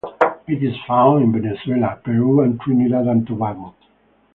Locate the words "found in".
0.87-1.31